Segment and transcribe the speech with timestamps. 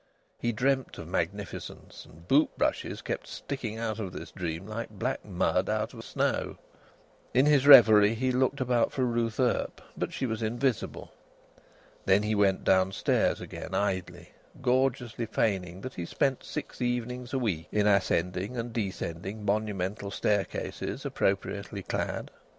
[0.39, 5.23] He dreamt of magnificence and boot brushes kept sticking out of this dream like black
[5.23, 6.57] mud out of snow.
[7.35, 11.11] In his reverie he looked about for Ruth Earp, but she was invisible.
[12.07, 17.67] Then he went downstairs again, idly; gorgeously feigning that he spent six evenings a week
[17.71, 22.31] in ascending and descending monumental staircases, appropriately clad.